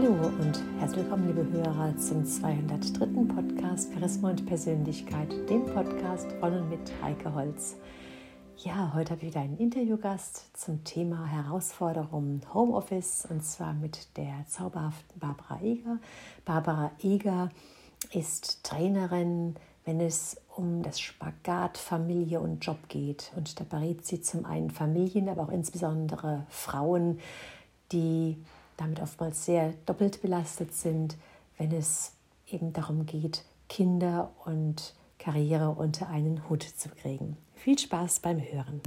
[0.00, 3.34] Hallo und herzlich willkommen, liebe Hörer, zum 203.
[3.34, 7.74] Podcast Charisma und Persönlichkeit, dem Podcast von und mit Heike Holz.
[8.58, 14.46] Ja, heute habe ich wieder einen Interviewgast zum Thema Herausforderungen Homeoffice und zwar mit der
[14.46, 15.98] zauberhaften Barbara Eger.
[16.44, 17.48] Barbara Eger
[18.12, 23.32] ist Trainerin, wenn es um das Spagat Familie und Job geht.
[23.34, 27.18] Und da berät sie zum einen Familien, aber auch insbesondere Frauen,
[27.90, 28.36] die
[28.78, 31.18] damit oftmals sehr doppelt belastet sind,
[31.58, 32.12] wenn es
[32.46, 37.36] eben darum geht, Kinder und Karriere unter einen Hut zu kriegen.
[37.54, 38.80] Viel Spaß beim Hören.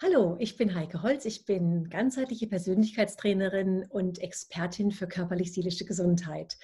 [0.00, 1.24] Hallo, ich bin Heike Holz.
[1.24, 6.56] Ich bin ganzheitliche Persönlichkeitstrainerin und Expertin für körperlich-seelische Gesundheit.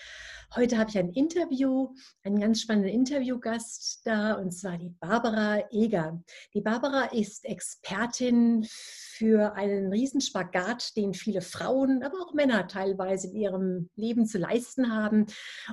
[0.54, 1.88] Heute habe ich ein Interview,
[2.22, 6.22] einen ganz spannenden Interviewgast da, und zwar die Barbara Eger.
[6.54, 13.36] Die Barbara ist Expertin für einen Riesenspagat, den viele Frauen, aber auch Männer teilweise in
[13.36, 15.26] ihrem Leben zu leisten haben.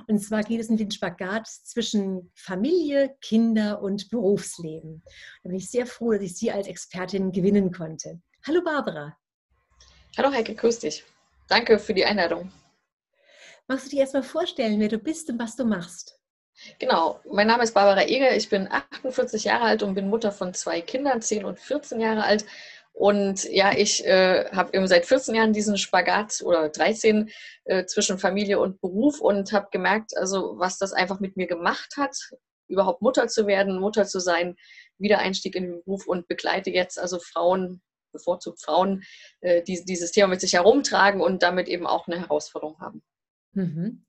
[0.08, 5.04] Und zwar geht es um den Spagat zwischen Familie, Kinder und Berufsleben.
[5.44, 8.18] Da bin ich sehr froh, dass ich Sie als Expertin gewinnen konnte.
[8.46, 9.14] Hallo Barbara.
[10.16, 11.04] Hallo Heike, grüß dich.
[11.48, 12.50] Danke für die Einladung.
[13.68, 16.18] Magst du dir erstmal vorstellen, wer du bist und was du machst?
[16.78, 20.54] Genau, mein Name ist Barbara Eger, ich bin 48 Jahre alt und bin Mutter von
[20.54, 22.46] zwei Kindern, 10 und 14 Jahre alt.
[22.94, 27.30] Und ja, ich äh, habe eben seit 14 Jahren diesen Spagat oder 13
[27.64, 31.96] äh, zwischen Familie und Beruf und habe gemerkt, also was das einfach mit mir gemacht
[31.98, 32.16] hat,
[32.68, 34.56] überhaupt Mutter zu werden, Mutter zu sein,
[34.98, 39.02] Wiedereinstieg in den Beruf und begleite jetzt also Frauen, bevorzugt Frauen,
[39.40, 43.02] äh, die dieses Thema mit sich herumtragen und damit eben auch eine Herausforderung haben.
[43.52, 44.04] Mhm.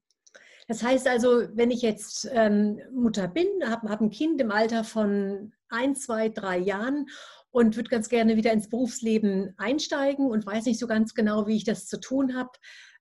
[0.68, 4.84] Das heißt also, wenn ich jetzt ähm, Mutter bin, habe hab ein Kind im Alter
[4.84, 7.08] von ein, zwei, drei Jahren
[7.52, 11.58] und würde ganz gerne wieder ins Berufsleben einsteigen und weiß nicht so ganz genau, wie
[11.58, 12.52] ich das zu tun habe,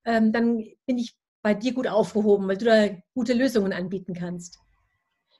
[0.04, 0.56] ähm, dann
[0.86, 4.58] bin ich bei dir gut aufgehoben, weil du da gute Lösungen anbieten kannst.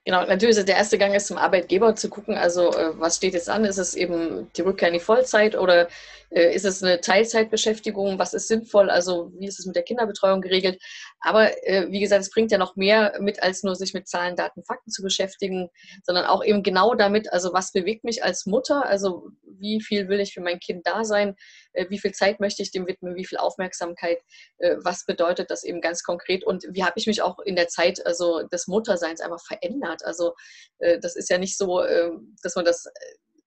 [0.04, 3.34] Genau, natürlich ist der erste Gang ist zum Arbeitgeber zu gucken, also äh, was steht
[3.34, 3.64] jetzt an?
[3.64, 5.88] Ist es eben die Rückkehr in die Vollzeit oder
[6.30, 8.18] äh, ist es eine Teilzeitbeschäftigung?
[8.18, 8.90] Was ist sinnvoll?
[8.90, 10.82] Also wie ist es mit der Kinderbetreuung geregelt?
[11.22, 14.36] Aber äh, wie gesagt, es bringt ja noch mehr mit, als nur sich mit Zahlen,
[14.36, 15.70] Daten, Fakten zu beschäftigen,
[16.02, 18.84] sondern auch eben genau damit, also was bewegt mich als Mutter?
[18.84, 21.36] Also wie viel will ich für mein Kind da sein?
[21.72, 23.14] Äh, wie viel Zeit möchte ich dem widmen?
[23.14, 24.18] Wie viel Aufmerksamkeit?
[24.58, 26.44] Äh, was bedeutet das eben ganz konkret?
[26.44, 30.04] Und wie habe ich mich auch in der Zeit also des Mutterseins einfach verändert?
[30.04, 30.34] Also
[30.78, 32.86] äh, das ist ja nicht so, ähm, dass man das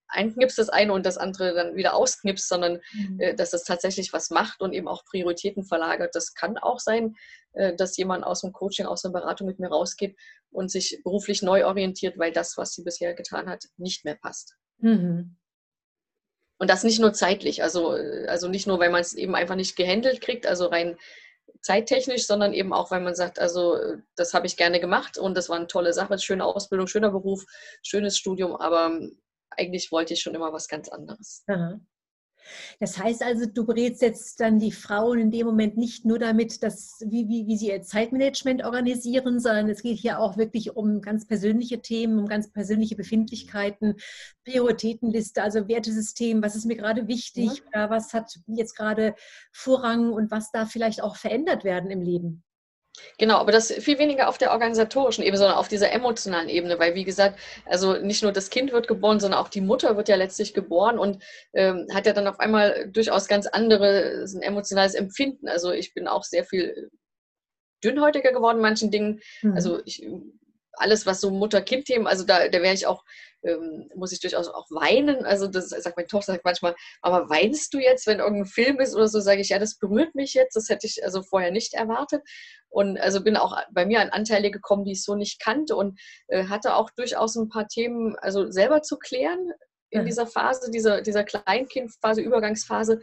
[0.08, 3.20] einknipst das eine und das andere dann wieder ausknipst, sondern mhm.
[3.20, 6.16] äh, dass das tatsächlich was macht und eben auch Prioritäten verlagert.
[6.16, 7.45] Das kann auch sein, äh,
[7.78, 10.18] dass jemand aus dem Coaching, aus der Beratung mit mir rausgeht
[10.52, 14.56] und sich beruflich neu orientiert, weil das, was sie bisher getan hat, nicht mehr passt.
[14.80, 15.38] Mhm.
[16.58, 19.56] Und das nicht nur zeitlich, also, äh, also nicht nur, weil man es eben einfach
[19.56, 20.98] nicht gehandelt kriegt, also rein
[21.62, 25.36] zeittechnisch, sondern eben auch, weil man sagt, also äh, das habe ich gerne gemacht und
[25.36, 27.46] das war eine tolle Sache, schöne Ausbildung, schöner Beruf,
[27.84, 29.00] schönes Studium, aber
[29.50, 31.44] eigentlich wollte ich schon immer was ganz anderes.
[31.48, 31.80] Aha.
[32.80, 36.64] Das heißt also, du berätst jetzt dann die Frauen in dem Moment nicht nur damit,
[36.64, 41.02] dass, wie, wie, wie sie ihr Zeitmanagement organisieren, sondern es geht hier auch wirklich um
[41.02, 43.96] ganz persönliche Themen, um ganz persönliche Befindlichkeiten,
[44.46, 47.90] Prioritätenliste, also Wertesystem, was ist mir gerade wichtig, ja.
[47.90, 49.16] was hat jetzt gerade
[49.52, 52.45] Vorrang und was darf vielleicht auch verändert werden im Leben.
[53.18, 56.96] Genau, aber das viel weniger auf der organisatorischen Ebene, sondern auf dieser emotionalen Ebene, weil
[56.96, 60.16] wie gesagt, also nicht nur das Kind wird geboren, sondern auch die Mutter wird ja
[60.16, 61.24] letztlich geboren und
[61.54, 65.48] ähm, hat ja dann auf einmal durchaus ganz andere, ein emotionales Empfinden.
[65.48, 66.90] Also ich bin auch sehr viel
[67.84, 69.22] dünnhäutiger geworden in manchen Dingen.
[69.42, 69.54] Mhm.
[69.54, 70.06] Also ich,
[70.78, 73.04] alles, was so Mutter-Kind-Themen, also da, da wäre ich auch
[73.46, 75.24] ähm, muss ich durchaus auch weinen.
[75.26, 78.96] Also das sagt meine Tochter sagt manchmal, aber weinst du jetzt, wenn irgendein Film ist
[78.96, 81.74] oder so, sage ich, ja, das berührt mich jetzt, das hätte ich also vorher nicht
[81.74, 82.24] erwartet.
[82.70, 86.00] Und also bin auch bei mir an Anteile gekommen, die ich so nicht kannte und
[86.28, 89.52] äh, hatte auch durchaus ein paar Themen also selber zu klären
[89.92, 90.06] in ja.
[90.06, 93.00] dieser Phase, dieser, dieser Kleinkindphase, Übergangsphase,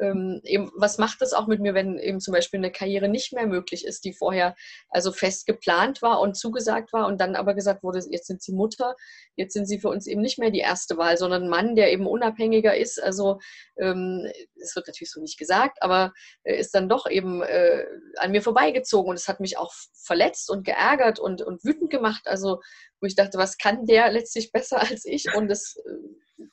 [0.00, 3.32] ähm, eben, was macht das auch mit mir, wenn eben zum Beispiel eine Karriere nicht
[3.32, 4.54] mehr möglich ist, die vorher
[4.90, 8.52] also fest geplant war und zugesagt war und dann aber gesagt wurde, jetzt sind Sie
[8.52, 8.96] Mutter,
[9.36, 11.92] jetzt sind Sie für uns eben nicht mehr die erste Wahl, sondern ein Mann, der
[11.92, 13.02] eben unabhängiger ist.
[13.02, 13.38] Also
[13.78, 16.12] ähm, es wird natürlich so nicht gesagt, aber
[16.44, 17.84] äh, ist dann doch eben äh,
[18.16, 22.26] an mir vorbeigezogen und es hat mich auch verletzt und geärgert und, und wütend gemacht.
[22.26, 22.60] Also
[23.00, 25.34] wo ich dachte, was kann der letztlich besser als ich?
[25.34, 26.44] Und das äh,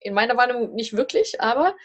[0.00, 1.76] in meiner Wahrnehmung nicht wirklich, aber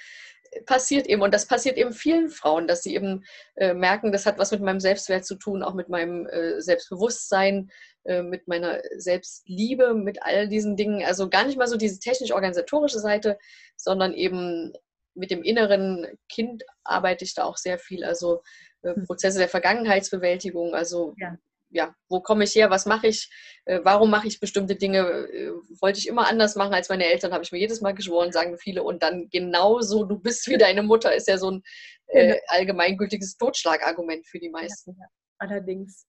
[0.65, 1.21] passiert eben.
[1.21, 3.23] Und das passiert eben vielen Frauen, dass sie eben
[3.55, 7.69] äh, merken, das hat was mit meinem Selbstwert zu tun, auch mit meinem äh, Selbstbewusstsein,
[8.03, 11.05] äh, mit meiner Selbstliebe, mit all diesen Dingen.
[11.05, 13.37] Also gar nicht mal so diese technisch-organisatorische Seite,
[13.75, 14.73] sondern eben
[15.15, 18.03] mit dem inneren Kind arbeite ich da auch sehr viel.
[18.03, 18.41] Also
[18.81, 19.05] äh, hm.
[19.05, 21.37] Prozesse der Vergangenheitsbewältigung, also ja.
[21.73, 23.29] Ja wo komme ich her, was mache ich,
[23.65, 27.33] äh, warum mache ich bestimmte Dinge, äh, wollte ich immer anders machen als meine Eltern,
[27.33, 28.83] habe ich mir jedes Mal geschworen, sagen viele.
[28.83, 31.63] Und dann genauso, du bist wie deine Mutter, ist ja so ein
[32.07, 32.39] äh, genau.
[32.47, 34.95] allgemeingültiges Totschlagargument für die meisten.
[34.99, 35.07] Ja,
[35.39, 36.05] allerdings.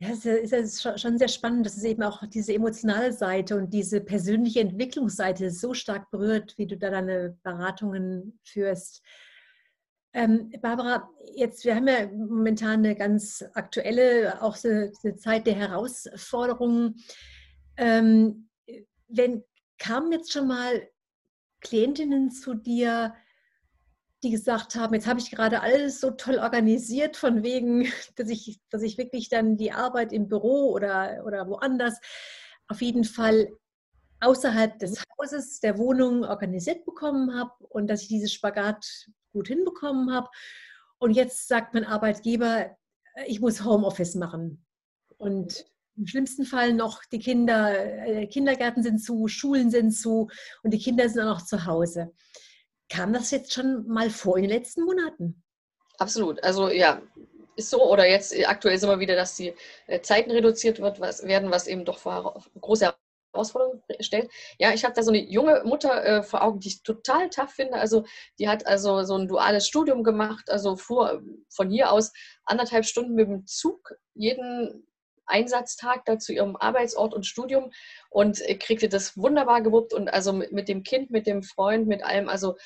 [0.00, 3.72] Ja, es ist ja schon sehr spannend, dass es eben auch diese emotionale Seite und
[3.72, 9.02] diese persönliche Entwicklungsseite so stark berührt, wie du da deine Beratungen führst.
[10.14, 15.54] Ähm, Barbara, jetzt, wir haben ja momentan eine ganz aktuelle, auch so eine Zeit der
[15.54, 17.02] Herausforderungen.
[17.78, 18.48] Ähm,
[19.08, 19.42] wenn,
[19.78, 20.88] kamen jetzt schon mal
[21.60, 23.14] Klientinnen zu dir,
[24.22, 27.86] die gesagt haben, jetzt habe ich gerade alles so toll organisiert, von wegen,
[28.16, 31.98] dass ich, dass ich wirklich dann die Arbeit im Büro oder, oder woanders
[32.68, 33.48] auf jeden Fall
[34.20, 40.12] außerhalb des Hauses, der Wohnung organisiert bekommen habe und dass ich dieses Spagat gut hinbekommen
[40.14, 40.28] habe.
[40.98, 42.76] Und jetzt sagt mein Arbeitgeber,
[43.26, 44.64] ich muss Homeoffice machen.
[45.18, 45.64] Und
[45.96, 50.28] im schlimmsten Fall noch die Kinder, äh, Kindergärten sind zu, Schulen sind zu
[50.62, 52.12] und die Kinder sind auch noch zu Hause.
[52.88, 55.42] Kam das jetzt schon mal vor in den letzten Monaten?
[55.98, 56.42] Absolut.
[56.42, 57.02] Also ja,
[57.56, 57.90] ist so.
[57.90, 59.54] Oder jetzt äh, aktuell ist immer wieder, dass die
[59.86, 62.94] äh, Zeiten reduziert wird, was, werden, was eben doch vor große
[63.32, 64.30] Herausforderungen stellt.
[64.58, 67.50] Ja, ich habe da so eine junge Mutter äh, vor Augen, die ich total tough
[67.50, 67.74] finde.
[67.74, 68.04] Also
[68.38, 72.12] die hat also so ein duales Studium gemacht, also fuhr von hier aus
[72.44, 74.86] anderthalb Stunden mit dem Zug jeden
[75.26, 77.72] Einsatztag da zu ihrem Arbeitsort und Studium
[78.10, 82.04] und kriegte das wunderbar gewuppt und also mit, mit dem Kind, mit dem Freund, mit
[82.04, 82.56] allem, also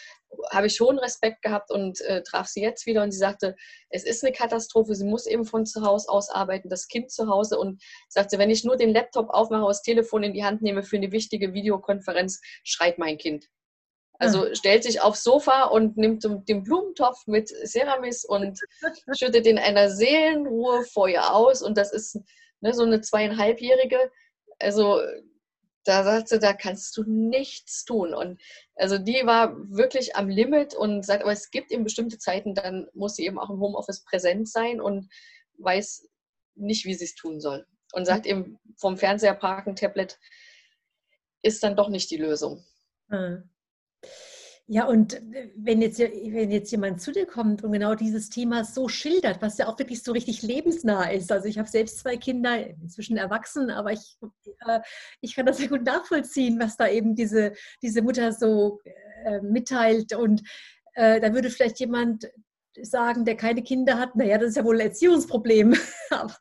[0.50, 3.56] habe ich hohen Respekt gehabt und äh, traf sie jetzt wieder und sie sagte,
[3.88, 7.28] es ist eine Katastrophe, sie muss eben von zu Hause aus arbeiten, das Kind zu
[7.28, 10.82] Hause und sagte, wenn ich nur den Laptop aufmache, das Telefon in die Hand nehme
[10.82, 13.48] für eine wichtige Videokonferenz, schreit mein Kind.
[14.18, 18.58] Also stellt sich aufs Sofa und nimmt den Blumentopf mit Ceramis und
[19.18, 22.18] schüttet in einer Seelenruhe vor ihr aus und das ist
[22.60, 24.10] ne, so eine zweieinhalbjährige,
[24.58, 25.00] also
[25.86, 28.12] da sagt sie, da kannst du nichts tun.
[28.12, 28.40] Und
[28.74, 32.88] also die war wirklich am Limit und sagt, aber es gibt eben bestimmte Zeiten, dann
[32.92, 35.08] muss sie eben auch im Homeoffice präsent sein und
[35.58, 36.08] weiß
[36.56, 37.66] nicht, wie sie es tun soll.
[37.92, 40.18] Und sagt eben, vom Fernseher parken, Tablet
[41.42, 42.64] ist dann doch nicht die Lösung.
[43.08, 43.48] Mhm.
[44.68, 48.64] Ja, und äh, wenn jetzt, wenn jetzt jemand zu dir kommt und genau dieses Thema
[48.64, 51.30] so schildert, was ja auch wirklich so richtig lebensnah ist.
[51.30, 54.18] Also ich habe selbst zwei Kinder, inzwischen erwachsen, aber ich,
[54.66, 54.80] äh,
[55.20, 58.80] ich kann das sehr gut nachvollziehen, was da eben diese, diese Mutter so
[59.24, 60.14] äh, mitteilt.
[60.14, 60.42] Und
[60.94, 62.28] äh, da würde vielleicht jemand
[62.82, 65.76] sagen, der keine Kinder hat, naja, das ist ja wohl ein Erziehungsproblem.
[66.10, 66.36] Aber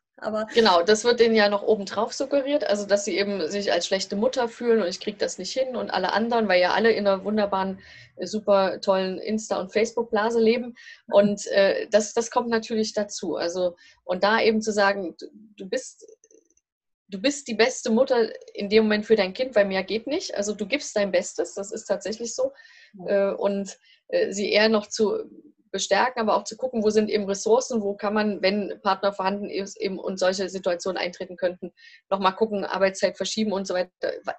[0.54, 4.16] genau, das wird denen ja noch obendrauf suggeriert, also dass sie eben sich als schlechte
[4.16, 7.06] Mutter fühlen und ich kriege das nicht hin und alle anderen, weil ja alle in
[7.06, 7.80] einer wunderbaren,
[8.16, 10.76] äh, super tollen Insta- und Facebook-Blase leben.
[11.08, 13.36] Und äh, das, das kommt natürlich dazu.
[13.36, 15.28] Also, und da eben zu sagen, du,
[15.58, 16.06] du bist
[17.08, 20.36] du bist die beste Mutter in dem Moment für dein Kind, weil mehr geht nicht.
[20.36, 22.52] Also du gibst dein Bestes, das ist tatsächlich so.
[23.08, 23.78] Äh, und
[24.08, 25.24] äh, sie eher noch zu
[25.76, 29.50] bestärken, aber auch zu gucken, wo sind eben Ressourcen, wo kann man, wenn Partner vorhanden
[29.50, 31.74] ist eben und solche Situationen eintreten könnten,
[32.10, 33.90] nochmal gucken, Arbeitszeit verschieben und so weiter,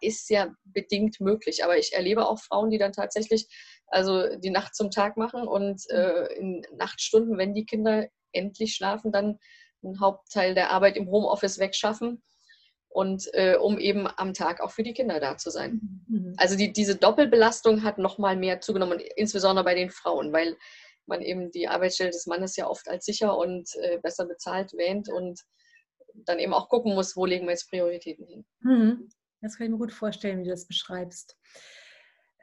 [0.01, 1.63] ist ja bedingt möglich.
[1.63, 3.49] Aber ich erlebe auch Frauen, die dann tatsächlich
[3.89, 9.13] also die Nacht zum Tag machen und äh, in Nachtstunden, wenn die Kinder endlich schlafen,
[9.13, 9.39] dann
[9.85, 12.23] einen Hauptteil der Arbeit im Homeoffice wegschaffen
[12.89, 16.03] und äh, um eben am Tag auch für die Kinder da zu sein.
[16.09, 16.33] Mhm.
[16.39, 20.57] Also die, diese Doppelbelastung hat nochmal mehr zugenommen, insbesondere bei den Frauen, weil
[21.09, 25.09] man eben die Arbeitsstelle des Mannes ja oft als sicher und äh, besser bezahlt wähnt
[25.09, 25.41] und
[26.15, 28.47] dann eben auch gucken muss, wo legen wir jetzt Prioritäten hin.
[28.61, 29.09] Mhm.
[29.41, 31.37] Das kann ich mir gut vorstellen, wie du das beschreibst.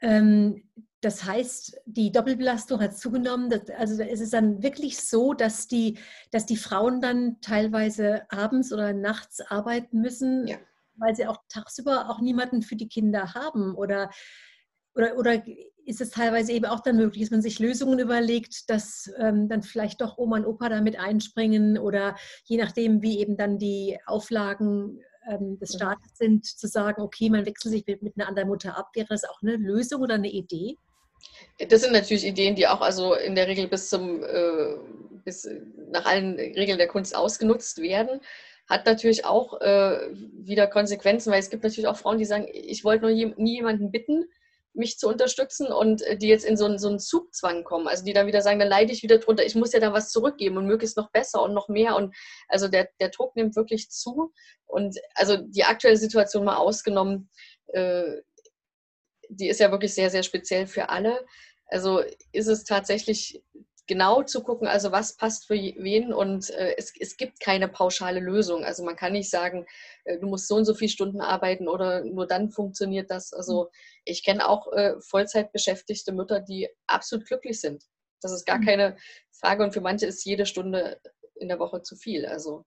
[0.01, 0.70] Ähm,
[1.01, 3.50] das heißt, die Doppelbelastung hat zugenommen.
[3.50, 5.98] Dass, also ist es dann wirklich so, dass die,
[6.32, 10.58] dass die Frauen dann teilweise abends oder nachts arbeiten müssen, ja.
[10.96, 13.75] weil sie auch tagsüber auch niemanden für die Kinder haben?
[13.75, 14.12] Oder,
[14.95, 15.41] oder, oder
[15.85, 19.63] ist es teilweise eben auch dann möglich, dass man sich Lösungen überlegt, dass ähm, dann
[19.63, 25.01] vielleicht doch Oma und Opa damit einspringen oder je nachdem, wie eben dann die Auflagen
[25.29, 28.77] ähm, des Staates sind, zu sagen, okay, man wechselt sich mit, mit einer anderen Mutter
[28.77, 28.89] ab.
[28.93, 30.77] Wäre das auch eine Lösung oder eine Idee?
[31.69, 34.75] Das sind natürlich Ideen, die auch also in der Regel bis zum äh,
[35.23, 35.50] bis
[35.89, 38.19] nach allen Regeln der Kunst ausgenutzt werden.
[38.67, 42.83] Hat natürlich auch äh, wieder Konsequenzen, weil es gibt natürlich auch Frauen, die sagen, ich
[42.83, 44.25] wollte nur nie jemanden bitten,
[44.73, 47.87] mich zu unterstützen und äh, die jetzt in so einen, so einen Zugzwang kommen.
[47.87, 50.09] Also die dann wieder sagen, dann leide ich wieder drunter, ich muss ja da was
[50.09, 51.95] zurückgeben und möglichst noch besser und noch mehr.
[51.95, 52.15] Und
[52.47, 54.33] also der, der Druck nimmt wirklich zu.
[54.65, 57.29] Und also die aktuelle Situation mal ausgenommen,
[57.67, 58.21] äh,
[59.29, 61.25] die ist ja wirklich sehr, sehr speziell für alle.
[61.67, 63.43] Also ist es tatsächlich
[63.87, 68.19] genau zu gucken, also was passt für wen und äh, es, es gibt keine pauschale
[68.19, 68.63] Lösung.
[68.63, 69.65] Also man kann nicht sagen,
[70.05, 73.33] äh, du musst so und so viele Stunden arbeiten oder nur dann funktioniert das.
[73.33, 73.69] Also
[74.05, 77.83] ich kenne auch äh, Vollzeit beschäftigte Mütter, die absolut glücklich sind.
[78.21, 78.65] Das ist gar mhm.
[78.65, 78.97] keine
[79.31, 80.99] Frage und für manche ist jede Stunde
[81.35, 82.25] in der Woche zu viel.
[82.25, 82.65] Also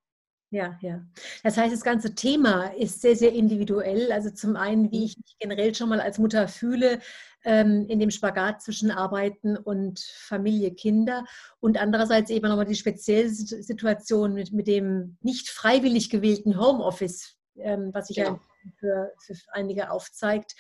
[0.51, 1.03] ja, ja.
[1.43, 4.13] Das heißt, das ganze Thema ist sehr, sehr individuell.
[4.13, 5.05] Also zum einen, wie mhm.
[5.05, 7.01] ich mich generell schon mal als Mutter fühle,
[7.45, 11.25] ähm, in dem Spagat zwischen Arbeiten und Familie, Kinder.
[11.61, 17.91] Und andererseits eben nochmal die spezielle Situation mit, mit dem nicht freiwillig gewählten Homeoffice, ähm,
[17.93, 18.31] was sich genau.
[18.31, 18.41] ja
[18.79, 20.55] für, für einige aufzeigt.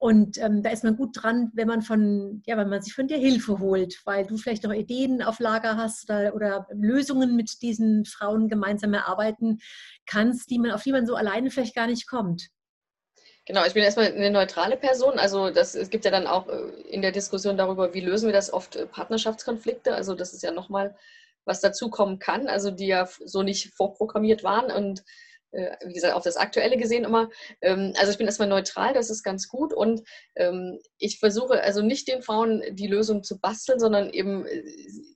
[0.00, 3.06] Und ähm, da ist man gut dran, wenn man von, ja, wenn man sich von
[3.06, 7.60] dir Hilfe holt, weil du vielleicht noch Ideen auf Lager hast oder, oder Lösungen mit
[7.60, 9.58] diesen Frauen gemeinsam erarbeiten
[10.06, 12.48] kannst, die man, auf die man so alleine vielleicht gar nicht kommt.
[13.44, 15.18] Genau, ich bin erstmal eine neutrale Person.
[15.18, 18.32] Also das, es gibt ja dann auch äh, in der Diskussion darüber, wie lösen wir
[18.32, 19.94] das oft äh, Partnerschaftskonflikte.
[19.94, 20.96] Also das ist ja nochmal,
[21.44, 24.70] was dazukommen kann, also die ja so nicht vorprogrammiert waren.
[24.70, 25.04] Und
[25.52, 27.28] wie gesagt, auf das Aktuelle gesehen immer.
[27.60, 29.72] Ähm, also ich bin erstmal neutral, das ist ganz gut.
[29.72, 30.02] Und
[30.36, 34.62] ähm, ich versuche also nicht den Frauen die Lösung zu basteln, sondern eben äh,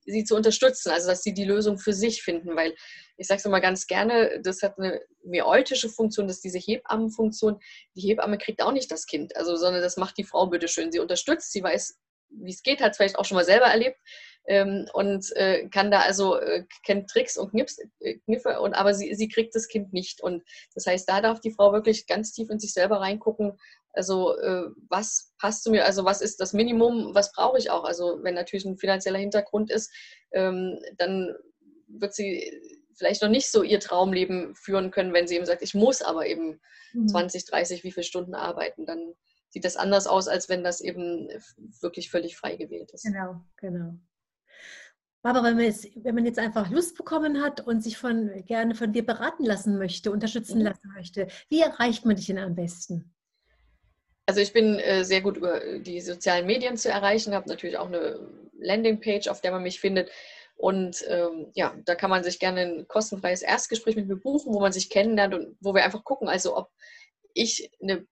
[0.06, 2.74] sie zu unterstützen, also dass sie die Lösung für sich finden, weil
[3.16, 7.60] ich sage es immer ganz gerne, das hat eine meotische Funktion, das ist diese Hebammenfunktion.
[7.94, 10.90] Die Hebamme kriegt auch nicht das Kind, also sondern das macht die Frau bitteschön.
[10.90, 11.96] Sie unterstützt, sie weiß,
[12.30, 13.98] wie es geht, hat es vielleicht auch schon mal selber erlebt
[14.46, 18.94] ähm, und äh, kann da also, äh, kennt Tricks und Knips, äh, Kniffe, und, aber
[18.94, 20.22] sie, sie kriegt das Kind nicht.
[20.22, 20.42] Und
[20.74, 23.58] das heißt, da darf die Frau wirklich ganz tief in sich selber reingucken.
[23.92, 25.84] Also, äh, was passt zu mir?
[25.84, 27.14] Also, was ist das Minimum?
[27.14, 27.84] Was brauche ich auch?
[27.84, 29.92] Also, wenn natürlich ein finanzieller Hintergrund ist,
[30.32, 31.34] ähm, dann
[31.86, 32.60] wird sie
[32.96, 36.26] vielleicht noch nicht so ihr Traumleben führen können, wenn sie eben sagt, ich muss aber
[36.26, 36.60] eben
[36.92, 37.08] mhm.
[37.08, 38.86] 20, 30, wie viele Stunden arbeiten.
[38.86, 39.14] Dann
[39.48, 41.28] sieht das anders aus, als wenn das eben
[41.80, 43.04] wirklich völlig frei gewählt ist.
[43.04, 43.94] Genau, genau.
[45.24, 48.74] Aber wenn man, jetzt, wenn man jetzt einfach Lust bekommen hat und sich von, gerne
[48.74, 50.64] von dir beraten lassen möchte, unterstützen mhm.
[50.66, 53.14] lassen möchte, wie erreicht man dich denn am besten?
[54.26, 57.86] Also ich bin äh, sehr gut über die sozialen Medien zu erreichen, habe natürlich auch
[57.86, 58.20] eine
[58.58, 60.10] Landingpage, auf der man mich findet.
[60.56, 64.60] Und ähm, ja, da kann man sich gerne ein kostenfreies Erstgespräch mit mir buchen, wo
[64.60, 66.70] man sich kennenlernt und wo wir einfach gucken, also ob
[67.32, 68.06] ich eine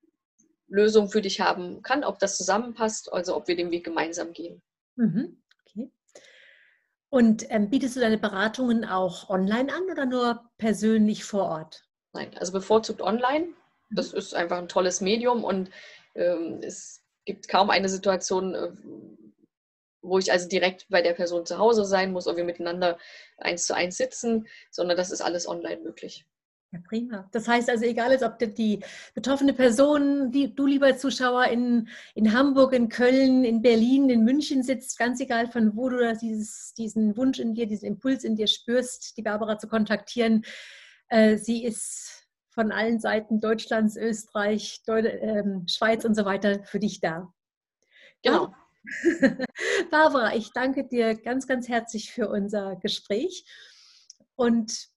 [0.66, 4.62] Lösung für dich haben kann, ob das zusammenpasst, also ob wir den Weg gemeinsam gehen.
[4.96, 5.41] Mhm.
[7.12, 11.84] Und ähm, bietest du deine Beratungen auch online an oder nur persönlich vor Ort?
[12.14, 13.48] Nein, also bevorzugt online.
[13.90, 14.18] Das mhm.
[14.18, 15.68] ist einfach ein tolles Medium und
[16.14, 18.70] ähm, es gibt kaum eine Situation, äh,
[20.00, 22.96] wo ich also direkt bei der Person zu Hause sein muss oder wir miteinander
[23.36, 26.24] eins zu eins sitzen, sondern das ist alles online möglich.
[26.72, 27.28] Ja, prima.
[27.32, 28.80] Das heißt also, egal ist, ob die
[29.14, 34.62] betroffene Person, die du lieber Zuschauer in, in Hamburg, in Köln, in Berlin, in München
[34.62, 38.46] sitzt, ganz egal von wo du dieses, diesen Wunsch in dir, diesen Impuls in dir
[38.46, 40.46] spürst, die Barbara zu kontaktieren.
[41.08, 46.80] Äh, sie ist von allen Seiten Deutschlands, Österreich, Deut äh, Schweiz und so weiter für
[46.80, 47.30] dich da.
[48.22, 48.54] Genau.
[49.90, 53.44] Barbara, ich danke dir ganz, ganz herzlich für unser Gespräch
[54.36, 54.91] und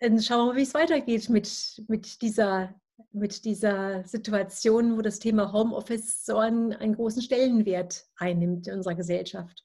[0.00, 2.74] dann schauen wir mal, wie es weitergeht mit, mit, dieser,
[3.12, 8.94] mit dieser Situation, wo das Thema Homeoffice so einen, einen großen Stellenwert einnimmt in unserer
[8.94, 9.64] Gesellschaft.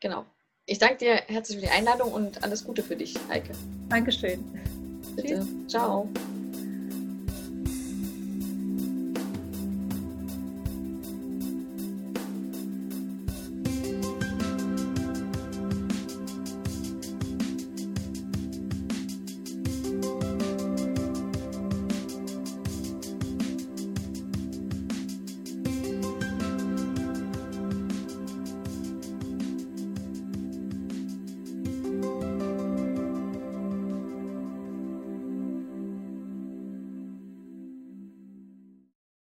[0.00, 0.24] Genau.
[0.66, 3.52] Ich danke dir herzlich für die Einladung und alles Gute für dich, Heike.
[3.88, 4.42] Dankeschön.
[5.14, 5.40] Bitte.
[5.40, 5.48] Tschüss.
[5.68, 6.08] Ciao.